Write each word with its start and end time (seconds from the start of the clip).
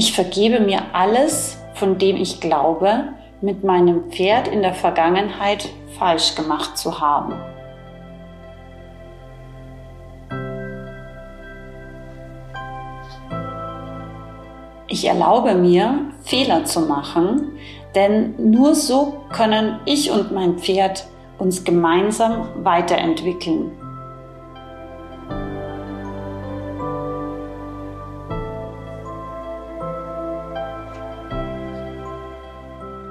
Ich 0.00 0.12
vergebe 0.12 0.60
mir 0.60 0.80
alles, 0.92 1.58
von 1.74 1.98
dem 1.98 2.14
ich 2.14 2.40
glaube, 2.40 3.14
mit 3.40 3.64
meinem 3.64 4.12
Pferd 4.12 4.46
in 4.46 4.62
der 4.62 4.72
Vergangenheit 4.72 5.70
falsch 5.98 6.36
gemacht 6.36 6.78
zu 6.78 7.00
haben. 7.00 7.32
Ich 14.86 15.04
erlaube 15.04 15.56
mir, 15.56 16.12
Fehler 16.22 16.64
zu 16.64 16.82
machen, 16.82 17.58
denn 17.96 18.34
nur 18.52 18.76
so 18.76 19.24
können 19.32 19.80
ich 19.84 20.12
und 20.12 20.30
mein 20.30 20.60
Pferd 20.60 21.08
uns 21.38 21.64
gemeinsam 21.64 22.46
weiterentwickeln. 22.62 23.87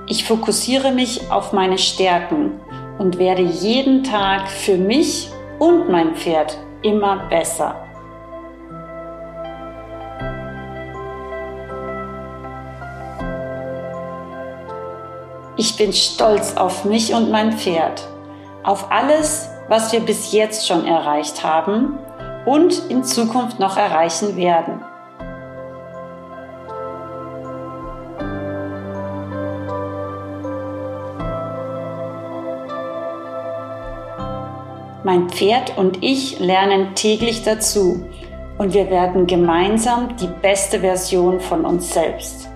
Ich 0.09 0.23
fokussiere 0.23 0.93
mich 0.93 1.29
auf 1.29 1.51
meine 1.51 1.77
Stärken 1.77 2.61
und 2.97 3.17
werde 3.17 3.41
jeden 3.41 4.05
Tag 4.05 4.49
für 4.49 4.77
mich 4.77 5.29
und 5.59 5.89
mein 5.89 6.15
Pferd 6.15 6.57
immer 6.81 7.27
besser. 7.27 7.75
Ich 15.57 15.75
bin 15.75 15.91
stolz 15.91 16.55
auf 16.55 16.85
mich 16.85 17.13
und 17.13 17.29
mein 17.29 17.51
Pferd, 17.51 18.07
auf 18.63 18.89
alles, 18.89 19.49
was 19.67 19.91
wir 19.91 19.99
bis 19.99 20.31
jetzt 20.31 20.65
schon 20.67 20.85
erreicht 20.85 21.43
haben 21.43 21.99
und 22.45 22.81
in 22.89 23.03
Zukunft 23.03 23.59
noch 23.59 23.75
erreichen 23.75 24.37
werden. 24.37 24.79
Mein 35.07 35.29
Pferd 35.29 35.77
und 35.77 36.03
ich 36.03 36.37
lernen 36.37 36.93
täglich 36.93 37.41
dazu 37.41 38.03
und 38.57 38.73
wir 38.73 38.89
werden 38.89 39.25
gemeinsam 39.25 40.17
die 40.17 40.27
beste 40.41 40.81
Version 40.81 41.39
von 41.39 41.63
uns 41.63 41.93
selbst. 41.93 42.49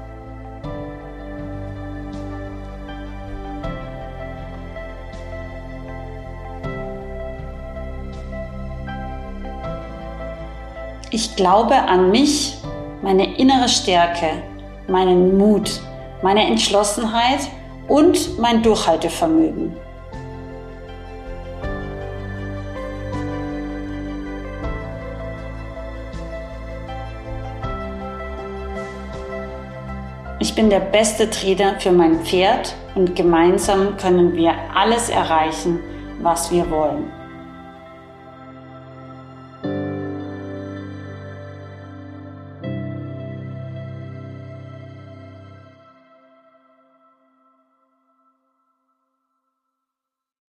Ich 11.10 11.38
glaube 11.38 11.76
an 11.76 12.12
mich, 12.12 12.58
meine 13.02 13.38
innere 13.38 13.70
Stärke, 13.70 14.44
meinen 14.90 15.38
Mut, 15.38 15.80
meine 16.22 16.46
Entschlossenheit 16.48 17.48
und 17.88 18.38
mein 18.40 18.62
Durchhaltevermögen. 18.62 19.74
Ich 30.42 30.56
bin 30.56 30.72
der 30.72 30.80
beste 30.80 31.30
Trainer 31.30 31.80
für 31.80 31.92
mein 31.92 32.26
Pferd 32.26 32.74
und 32.96 33.16
gemeinsam 33.16 33.96
können 33.98 34.36
wir 34.36 34.56
alles 34.74 35.08
erreichen, 35.10 35.80
was 36.20 36.52
wir 36.52 36.68
wollen. 36.72 37.21